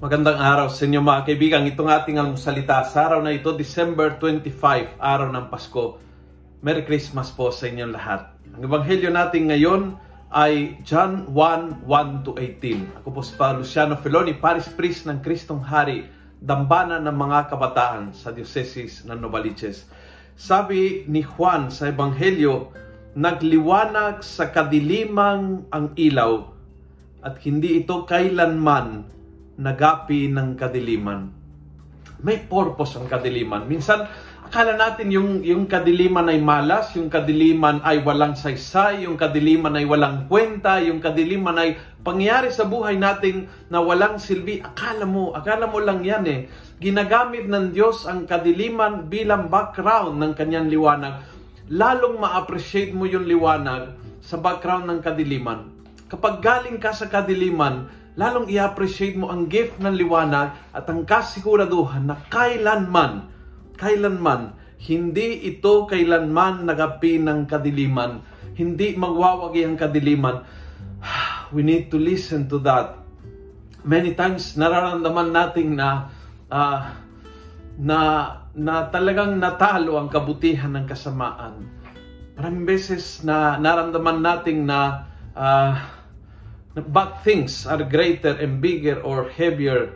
Magandang 0.00 0.40
araw 0.40 0.72
sa 0.72 0.88
inyo 0.88 1.04
mga 1.04 1.28
kaibigan. 1.28 1.68
Itong 1.68 1.92
ating 1.92 2.16
salita 2.40 2.80
sa 2.88 3.04
araw 3.04 3.20
na 3.20 3.36
ito, 3.36 3.52
December 3.52 4.16
25, 4.16 4.96
araw 4.96 5.28
ng 5.28 5.52
Pasko. 5.52 6.00
Merry 6.64 6.88
Christmas 6.88 7.28
po 7.28 7.52
sa 7.52 7.68
inyong 7.68 7.92
lahat. 7.92 8.32
Ang 8.56 8.64
ebanghelyo 8.64 9.12
natin 9.12 9.52
ngayon 9.52 10.00
ay 10.32 10.80
John 10.88 11.28
1, 11.36 11.84
1 11.84 12.24
to 12.24 12.32
18. 12.32 13.04
Ako 13.04 13.12
po 13.12 13.20
si 13.20 13.36
Father 13.36 13.60
Luciano 13.60 13.92
Feloni, 14.00 14.32
Paris 14.40 14.72
Priest 14.72 15.04
ng 15.04 15.20
Kristong 15.20 15.60
Hari, 15.60 16.08
dambana 16.40 16.96
ng 16.96 17.16
mga 17.20 17.52
kabataan 17.52 18.16
sa 18.16 18.32
Diocese 18.32 19.04
ng 19.04 19.20
Novaliches. 19.20 19.84
Sabi 20.32 21.04
ni 21.12 21.20
Juan 21.20 21.68
sa 21.68 21.92
ebanghelyo, 21.92 22.72
nagliwanag 23.20 24.24
sa 24.24 24.48
kadilimang 24.48 25.68
ang 25.68 25.92
ilaw 25.92 26.48
at 27.20 27.36
hindi 27.44 27.84
ito 27.84 28.08
kailanman 28.08 29.19
nagapi 29.60 30.32
ng 30.32 30.56
kadiliman. 30.56 31.28
May 32.24 32.40
purpose 32.48 32.96
ang 32.96 33.08
kadiliman. 33.08 33.68
Minsan, 33.68 34.08
akala 34.44 34.76
natin 34.76 35.12
yung, 35.12 35.40
yung 35.44 35.68
kadiliman 35.68 36.28
ay 36.32 36.40
malas, 36.40 36.92
yung 36.96 37.12
kadiliman 37.12 37.80
ay 37.84 38.00
walang 38.00 38.36
saysay, 38.36 39.04
yung 39.04 39.20
kadiliman 39.20 39.76
ay 39.76 39.84
walang 39.84 40.28
kwenta, 40.28 40.80
yung 40.80 41.00
kadiliman 41.00 41.56
ay 41.60 41.76
pangyari 42.00 42.48
sa 42.52 42.64
buhay 42.64 42.96
natin 42.96 43.48
na 43.68 43.80
walang 43.84 44.16
silbi. 44.16 44.60
Akala 44.64 45.04
mo, 45.04 45.32
akala 45.36 45.68
mo 45.68 45.80
lang 45.80 46.00
yan 46.04 46.24
eh. 46.24 46.40
Ginagamit 46.80 47.48
ng 47.48 47.76
Diyos 47.76 48.08
ang 48.08 48.24
kadiliman 48.24 49.08
bilang 49.08 49.52
background 49.52 50.16
ng 50.20 50.32
kanyang 50.36 50.72
liwanag. 50.72 51.20
Lalong 51.68 52.20
ma-appreciate 52.20 52.96
mo 52.96 53.04
yung 53.04 53.28
liwanag 53.28 53.96
sa 54.24 54.36
background 54.36 54.88
ng 54.88 55.00
kadiliman. 55.00 55.79
Kapag 56.10 56.42
galing 56.42 56.82
ka 56.82 56.90
sa 56.90 57.06
kadiliman, 57.06 57.86
lalong 58.18 58.50
i-appreciate 58.50 59.14
mo 59.14 59.30
ang 59.30 59.46
gift 59.46 59.78
ng 59.78 59.94
liwanag 59.94 60.50
at 60.74 60.84
ang 60.90 61.06
kasiguraduhan 61.06 62.10
na 62.10 62.18
kailanman, 62.26 63.30
kailanman, 63.78 64.58
hindi 64.82 65.46
ito 65.46 65.86
kailanman 65.86 66.66
nagapi 66.66 67.22
ng 67.22 67.46
kadiliman. 67.46 68.26
Hindi 68.58 68.98
magwawagi 68.98 69.62
ang 69.62 69.76
kadiliman. 69.78 70.36
We 71.54 71.62
need 71.62 71.94
to 71.94 71.98
listen 72.00 72.50
to 72.50 72.58
that. 72.66 72.98
Many 73.86 74.18
times 74.18 74.58
nararamdaman 74.58 75.30
natin 75.30 75.78
na 75.78 76.10
uh, 76.50 76.90
na 77.80 77.98
na 78.52 78.74
talagang 78.90 79.38
natalo 79.38 79.96
ang 79.96 80.10
kabutihan 80.10 80.74
ng 80.74 80.84
kasamaan. 80.90 81.64
Maraming 82.34 82.66
beses 82.66 83.22
na 83.22 83.56
naramdaman 83.56 84.20
natin 84.20 84.68
na 84.68 85.08
uh, 85.36 85.99
bad 86.78 87.18
things 87.26 87.66
are 87.66 87.82
greater 87.82 88.38
and 88.38 88.62
bigger 88.62 89.02
or 89.02 89.26
heavier 89.26 89.90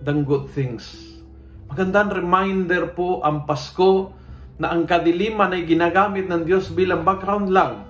than 0.00 0.24
good 0.24 0.48
things. 0.48 1.12
Magandang 1.68 2.24
reminder 2.24 2.88
po 2.96 3.20
ang 3.20 3.44
Pasko 3.44 4.16
na 4.56 4.72
ang 4.72 4.88
kadiliman 4.88 5.52
ay 5.52 5.68
ginagamit 5.68 6.24
ng 6.24 6.48
Diyos 6.48 6.72
bilang 6.72 7.04
background 7.04 7.52
lang 7.52 7.84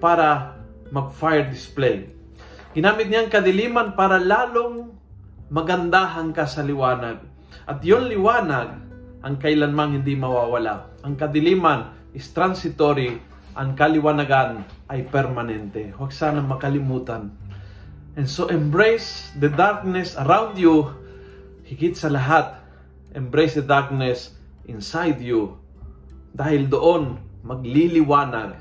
para 0.00 0.56
mag-fire 0.88 1.44
display. 1.52 2.08
Ginamit 2.72 3.12
niya 3.12 3.28
ang 3.28 3.30
kadiliman 3.32 3.92
para 3.92 4.16
lalong 4.16 4.96
magandahan 5.52 6.32
ka 6.32 6.48
sa 6.48 6.64
liwanag. 6.64 7.20
At 7.68 7.84
yon 7.84 8.08
liwanag 8.08 8.80
ang 9.20 9.36
kailanmang 9.36 10.00
hindi 10.00 10.16
mawawala. 10.16 10.88
Ang 11.04 11.20
kadiliman 11.20 11.92
is 12.16 12.32
transitory, 12.32 13.20
ang 13.52 13.76
kaliwanagan 13.76 14.64
ay 14.88 15.04
permanente. 15.10 15.92
Huwag 15.92 16.14
sana 16.14 16.40
makalimutan 16.40 17.47
And 18.18 18.26
so 18.26 18.50
embrace 18.50 19.30
the 19.38 19.46
darkness 19.46 20.18
around 20.18 20.58
you. 20.58 20.90
Higit 21.62 21.94
sa 21.94 22.10
lahat, 22.10 22.58
embrace 23.14 23.54
the 23.54 23.62
darkness 23.62 24.34
inside 24.66 25.22
you. 25.22 25.54
Dahil 26.34 26.66
doon, 26.66 27.22
magliliwanag 27.46 28.58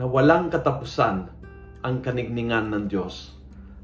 na 0.00 0.04
walang 0.08 0.48
katapusan 0.48 1.28
ang 1.84 1.96
kanigningan 2.00 2.72
ng 2.72 2.88
Diyos. 2.88 3.36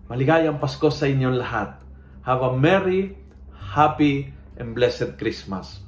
Maligayang 0.09 0.57
Pasko 0.57 0.89
sa 0.89 1.05
inyong 1.05 1.37
lahat. 1.37 1.77
Have 2.25 2.41
a 2.41 2.57
merry, 2.57 3.13
happy, 3.53 4.33
and 4.57 4.73
blessed 4.73 5.21
Christmas. 5.21 5.85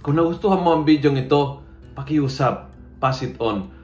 Kung 0.00 0.16
nagustuhan 0.16 0.64
mo 0.64 0.72
ang 0.72 0.88
video 0.88 1.12
ito, 1.12 1.60
pakiusap, 1.92 2.72
pass 2.96 3.20
it 3.20 3.36
on 3.44 3.83